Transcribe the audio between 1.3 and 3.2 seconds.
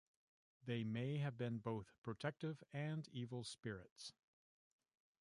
been both protective and